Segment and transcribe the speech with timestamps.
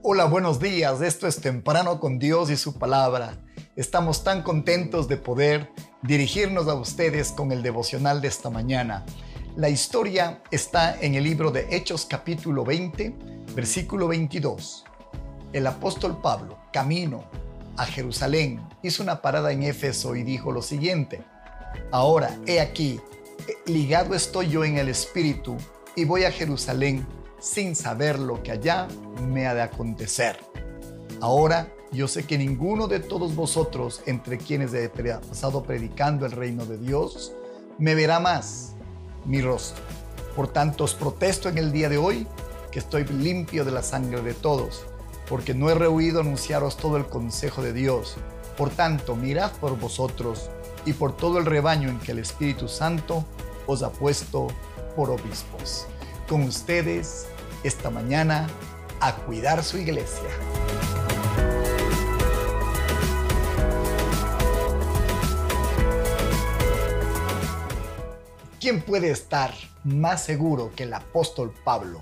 [0.00, 1.00] Hola, buenos días.
[1.02, 3.36] Esto es Temprano con Dios y su palabra.
[3.74, 9.04] Estamos tan contentos de poder dirigirnos a ustedes con el devocional de esta mañana.
[9.56, 13.12] La historia está en el libro de Hechos capítulo 20,
[13.56, 14.84] versículo 22.
[15.52, 17.24] El apóstol Pablo, camino
[17.76, 21.24] a Jerusalén, hizo una parada en Éfeso y dijo lo siguiente.
[21.90, 23.00] Ahora, he aquí,
[23.66, 25.56] ligado estoy yo en el Espíritu
[25.96, 27.04] y voy a Jerusalén
[27.40, 28.88] sin saber lo que allá
[29.28, 30.38] me ha de acontecer.
[31.20, 36.66] Ahora yo sé que ninguno de todos vosotros, entre quienes he pasado predicando el reino
[36.66, 37.32] de Dios,
[37.78, 38.74] me verá más
[39.24, 39.82] mi rostro.
[40.36, 42.26] Por tanto, os protesto en el día de hoy
[42.70, 44.84] que estoy limpio de la sangre de todos,
[45.28, 48.16] porque no he rehuido anunciaros todo el consejo de Dios.
[48.56, 50.50] Por tanto, mirad por vosotros
[50.84, 53.24] y por todo el rebaño en que el Espíritu Santo
[53.66, 54.48] os ha puesto
[54.94, 55.86] por obispos
[56.28, 57.26] con ustedes
[57.64, 58.46] esta mañana
[59.00, 60.28] a cuidar su iglesia.
[68.60, 69.54] ¿Quién puede estar
[69.84, 72.00] más seguro que el apóstol Pablo,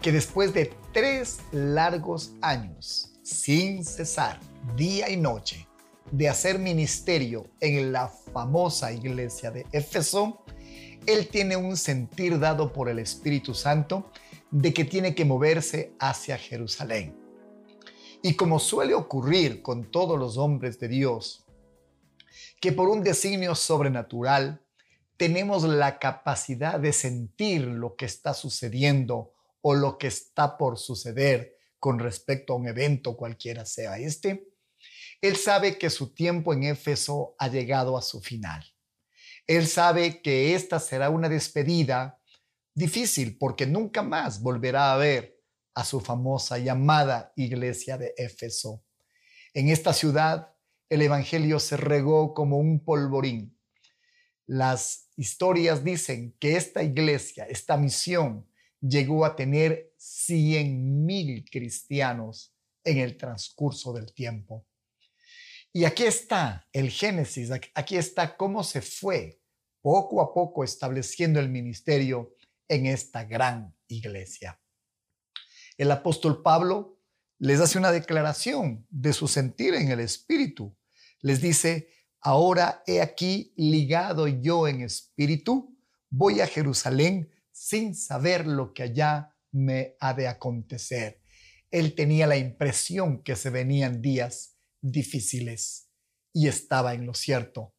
[0.00, 4.40] que después de tres largos años, sin cesar,
[4.76, 5.68] día y noche,
[6.10, 10.44] de hacer ministerio en la famosa iglesia de Éfeso,
[11.06, 14.10] él tiene un sentir dado por el Espíritu Santo
[14.50, 17.16] de que tiene que moverse hacia Jerusalén.
[18.22, 21.44] Y como suele ocurrir con todos los hombres de Dios,
[22.60, 24.62] que por un designio sobrenatural
[25.16, 31.56] tenemos la capacidad de sentir lo que está sucediendo o lo que está por suceder
[31.78, 34.48] con respecto a un evento cualquiera sea este,
[35.20, 38.64] él sabe que su tiempo en Éfeso ha llegado a su final.
[39.46, 42.20] Él sabe que esta será una despedida
[42.74, 45.40] difícil porque nunca más volverá a ver
[45.74, 48.82] a su famosa llamada iglesia de Éfeso.
[49.54, 50.52] En esta ciudad
[50.88, 53.58] el Evangelio se regó como un polvorín.
[54.46, 58.46] Las historias dicen que esta iglesia, esta misión,
[58.80, 62.54] llegó a tener 100 mil cristianos
[62.84, 64.64] en el transcurso del tiempo.
[65.76, 69.42] Y aquí está el Génesis, aquí está cómo se fue
[69.82, 72.34] poco a poco estableciendo el ministerio
[72.66, 74.58] en esta gran iglesia.
[75.76, 77.02] El apóstol Pablo
[77.38, 80.74] les hace una declaración de su sentir en el espíritu.
[81.20, 81.90] Les dice,
[82.22, 85.76] ahora he aquí ligado yo en espíritu,
[86.08, 91.20] voy a Jerusalén sin saber lo que allá me ha de acontecer.
[91.70, 94.55] Él tenía la impresión que se venían días
[94.90, 95.88] difíciles
[96.32, 97.74] y estaba en lo cierto.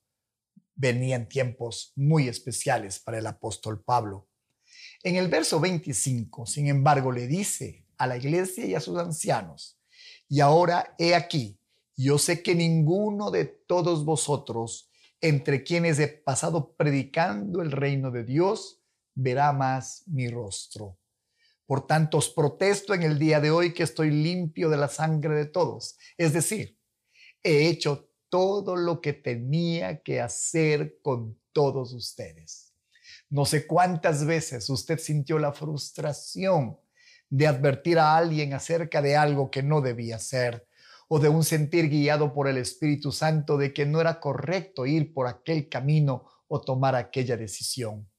[0.75, 4.29] Venían tiempos muy especiales para el apóstol Pablo.
[5.03, 9.79] En el verso 25, sin embargo, le dice a la iglesia y a sus ancianos,
[10.27, 11.59] y ahora he aquí,
[11.95, 14.91] yo sé que ninguno de todos vosotros,
[15.21, 18.83] entre quienes he pasado predicando el reino de Dios,
[19.15, 20.99] verá más mi rostro.
[21.65, 25.35] Por tanto, os protesto en el día de hoy que estoy limpio de la sangre
[25.35, 25.97] de todos.
[26.17, 26.76] Es decir,
[27.47, 32.73] he hecho todo lo que tenía que hacer con todos ustedes.
[33.29, 36.77] No sé cuántas veces usted sintió la frustración
[37.29, 40.67] de advertir a alguien acerca de algo que no debía hacer
[41.07, 45.13] o de un sentir guiado por el Espíritu Santo de que no era correcto ir
[45.13, 48.09] por aquel camino o tomar aquella decisión.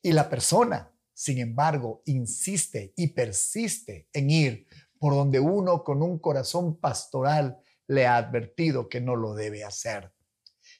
[0.00, 4.66] Y la persona, sin embargo, insiste y persiste en ir
[4.98, 10.12] por donde uno con un corazón pastoral le ha advertido que no lo debe hacer.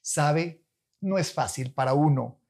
[0.03, 0.65] ¿Sabe?
[1.01, 2.41] No es fácil para uno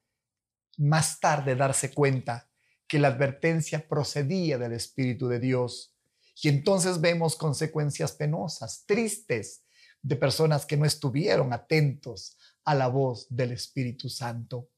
[0.77, 2.49] más tarde darse cuenta
[2.87, 5.95] que la advertencia procedía del Espíritu de Dios.
[6.41, 9.63] Y entonces vemos consecuencias penosas, tristes,
[10.01, 14.69] de personas que no estuvieron atentos a la voz del Espíritu Santo.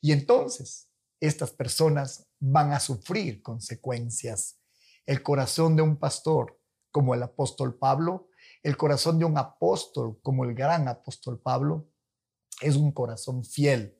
[0.00, 0.88] Y entonces
[1.18, 4.60] estas personas van a sufrir consecuencias.
[5.06, 6.60] El corazón de un pastor,
[6.92, 8.28] como el apóstol Pablo,
[8.62, 11.88] el corazón de un apóstol como el gran apóstol Pablo
[12.60, 13.96] es un corazón fiel.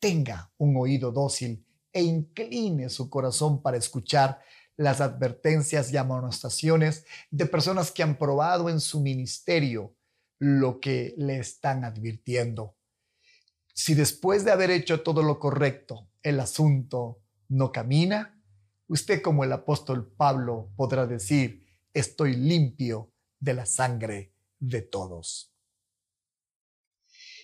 [0.00, 4.40] Tenga un oído dócil e incline su corazón para escuchar
[4.76, 9.94] las advertencias y amonestaciones de personas que han probado en su ministerio
[10.38, 12.76] lo que le están advirtiendo.
[13.74, 18.42] Si después de haber hecho todo lo correcto, el asunto no camina,
[18.88, 23.09] usted como el apóstol Pablo podrá decir, estoy limpio
[23.40, 25.52] de la sangre de todos.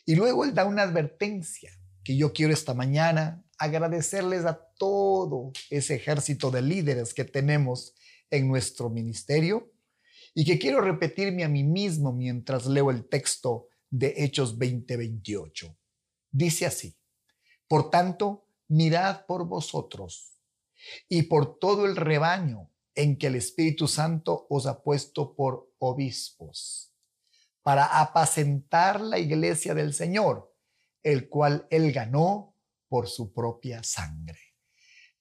[0.04, 1.72] Y luego él da una advertencia
[2.04, 7.94] que yo quiero esta mañana agradecerles a todo ese ejército de líderes que tenemos
[8.30, 9.72] en nuestro ministerio
[10.34, 15.76] y que quiero repetirme a mí mismo mientras leo el texto de Hechos 20:28.
[16.30, 16.96] Dice así,
[17.66, 20.38] por tanto, mirad por vosotros
[21.08, 26.92] y por todo el rebaño en que el Espíritu Santo os ha puesto por obispos,
[27.62, 30.52] para apacentar la iglesia del Señor,
[31.02, 32.56] el cual él ganó
[32.88, 34.38] por su propia sangre.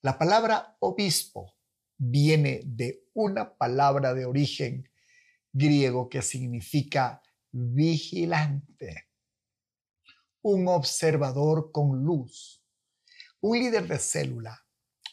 [0.00, 1.54] La palabra obispo
[1.98, 4.88] viene de una palabra de origen
[5.52, 9.08] griego que significa vigilante,
[10.42, 12.64] un observador con luz,
[13.40, 14.66] un líder de célula,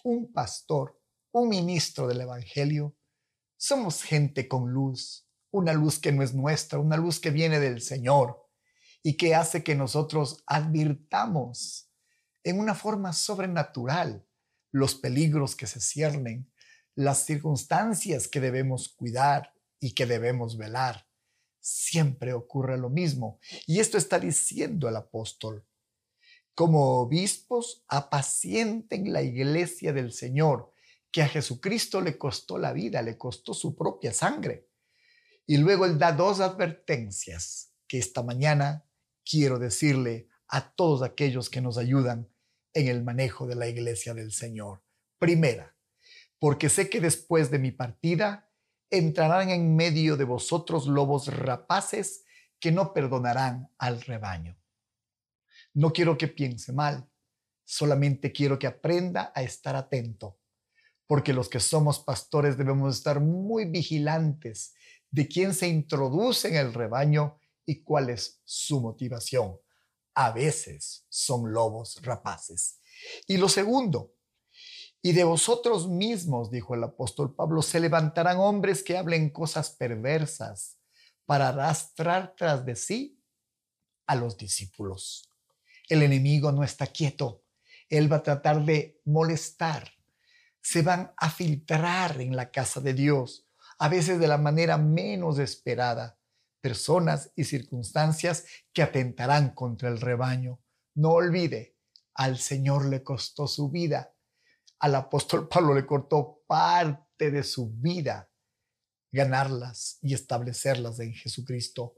[0.03, 1.01] un pastor,
[1.33, 2.95] un ministro del Evangelio.
[3.57, 7.81] Somos gente con luz, una luz que no es nuestra, una luz que viene del
[7.81, 8.47] Señor
[9.01, 11.89] y que hace que nosotros advirtamos
[12.43, 14.27] en una forma sobrenatural
[14.71, 16.51] los peligros que se ciernen,
[16.95, 21.07] las circunstancias que debemos cuidar y que debemos velar.
[21.59, 23.39] Siempre ocurre lo mismo.
[23.65, 25.65] Y esto está diciendo el apóstol.
[26.53, 30.72] Como obispos, apacienten la iglesia del Señor,
[31.13, 34.67] que a Jesucristo le costó la vida, le costó su propia sangre.
[35.45, 38.83] Y luego él da dos advertencias que esta mañana
[39.23, 42.27] quiero decirle a todos aquellos que nos ayudan
[42.73, 44.83] en el manejo de la iglesia del Señor.
[45.19, 45.77] Primera,
[46.39, 48.49] porque sé que después de mi partida
[48.89, 52.25] entrarán en medio de vosotros lobos rapaces
[52.59, 54.57] que no perdonarán al rebaño.
[55.75, 57.07] No quiero que piense mal,
[57.63, 60.39] solamente quiero que aprenda a estar atento,
[61.13, 64.73] porque los que somos pastores debemos estar muy vigilantes
[65.11, 67.37] de quién se introduce en el rebaño
[67.67, 69.59] y cuál es su motivación
[70.15, 72.79] a veces son lobos rapaces.
[73.27, 74.15] Y lo segundo,
[75.03, 80.79] y de vosotros mismos, dijo el apóstol Pablo, se levantarán hombres que hablen cosas perversas
[81.27, 83.21] para arrastrar tras de sí
[84.07, 85.29] a los discípulos.
[85.89, 87.43] El enemigo no está quieto,
[87.87, 89.91] él va a tratar de molestar.
[90.63, 95.37] Se van a filtrar en la casa de Dios, a veces de la manera menos
[95.37, 96.17] esperada
[96.61, 100.61] personas y circunstancias que atentarán contra el rebaño.
[100.95, 101.75] No olvide,
[102.15, 104.15] al Señor le costó su vida.
[104.79, 108.29] Al apóstol Pablo le cortó parte de su vida
[109.13, 111.95] ganarlas y establecerlas en Jesucristo.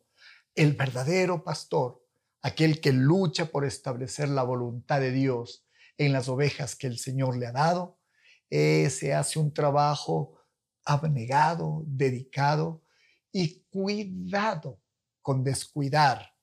[0.53, 2.03] El verdadero pastor,
[2.41, 5.65] aquel que lucha por establecer la voluntad de Dios
[5.97, 7.97] en las ovejas que el Señor le ha dado,
[8.55, 10.39] ese hace un trabajo
[10.83, 12.83] abnegado, dedicado,
[13.31, 14.81] y cuidado
[15.21, 16.33] con descuidar,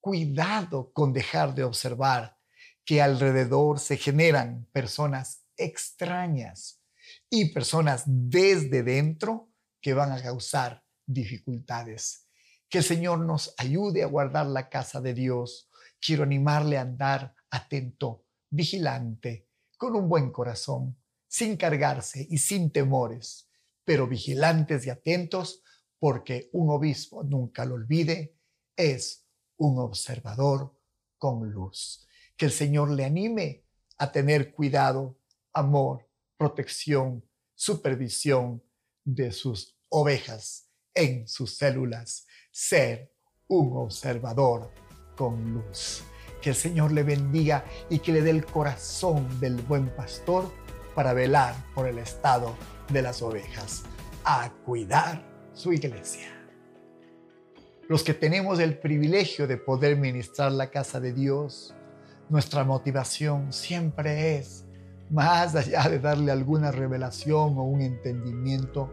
[0.00, 2.36] cuidado con dejar de observar
[2.84, 6.82] que alrededor se generan personas extrañas
[7.30, 9.48] y personas desde dentro
[9.80, 12.28] que van a causar dificultades.
[12.68, 15.70] Que el Señor nos ayude a guardar la casa de Dios.
[16.00, 20.98] Quiero animarle a andar atento, vigilante, con un buen corazón,
[21.34, 23.48] sin cargarse y sin temores,
[23.84, 25.64] pero vigilantes y atentos
[25.98, 28.36] porque un obispo, nunca lo olvide,
[28.76, 29.26] es
[29.56, 30.78] un observador
[31.18, 32.06] con luz.
[32.36, 33.64] Que el Señor le anime
[33.98, 35.18] a tener cuidado,
[35.52, 38.62] amor, protección, supervisión
[39.02, 43.12] de sus ovejas en sus células, ser
[43.48, 44.72] un observador
[45.16, 46.04] con luz.
[46.40, 50.62] Que el Señor le bendiga y que le dé el corazón del buen pastor
[50.94, 52.54] para velar por el estado
[52.90, 53.84] de las ovejas,
[54.24, 55.22] a cuidar
[55.52, 56.28] su iglesia.
[57.88, 61.74] Los que tenemos el privilegio de poder ministrar la casa de Dios,
[62.28, 64.64] nuestra motivación siempre es,
[65.10, 68.90] más allá de darle alguna revelación o un entendimiento,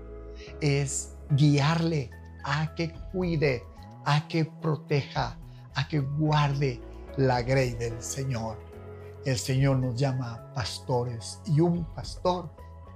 [0.60, 2.10] es guiarle
[2.44, 3.64] a que cuide,
[4.06, 5.38] a que proteja,
[5.74, 6.82] a que guarde
[7.18, 8.71] la grey del Señor.
[9.24, 12.50] El Señor nos llama pastores y un pastor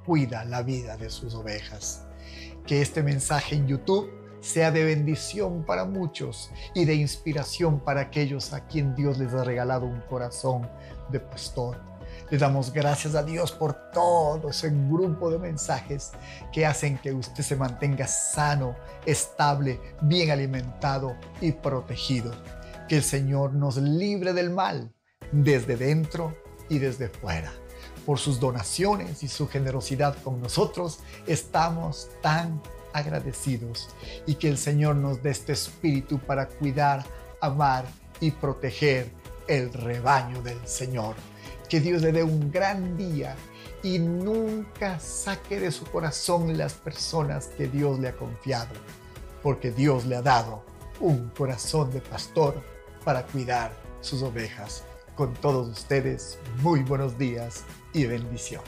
[0.05, 2.05] cuida la vida de sus ovejas
[2.65, 4.09] que este mensaje en YouTube
[4.41, 9.43] sea de bendición para muchos y de inspiración para aquellos a quien Dios les ha
[9.43, 10.67] regalado un corazón
[11.09, 11.77] de pastor.
[12.31, 16.11] Le damos gracias a Dios por todo ese grupo de mensajes
[16.51, 22.31] que hacen que usted se mantenga sano, estable, bien alimentado y protegido.
[22.87, 24.94] Que el Señor nos libre del mal
[25.31, 26.35] desde dentro
[26.69, 27.51] y desde fuera
[28.05, 30.99] por sus donaciones y su generosidad con nosotros.
[31.25, 32.61] Estamos tan
[32.93, 33.89] agradecidos
[34.25, 37.03] y que el Señor nos dé este espíritu para cuidar,
[37.41, 37.85] amar
[38.19, 39.11] y proteger
[39.47, 41.15] el rebaño del Señor.
[41.67, 43.35] Que Dios le dé un gran día
[43.83, 48.73] y nunca saque de su corazón las personas que Dios le ha confiado,
[49.43, 50.63] porque Dios le ha dado
[50.99, 52.61] un corazón de pastor
[53.03, 54.83] para cuidar sus ovejas.
[55.15, 58.65] Con todos ustedes, muy buenos días y bendiciones.